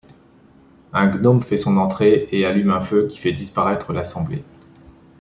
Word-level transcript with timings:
Un 0.93 1.09
gnome 1.11 1.43
fait 1.43 1.57
son 1.57 1.77
entrée 1.77 2.27
et 2.31 2.43
allume 2.47 2.71
un 2.71 2.79
feu 2.81 3.05
qui 3.07 3.19
fait 3.19 3.33
disparaître 3.33 3.93
l'assemblée. 3.93 4.43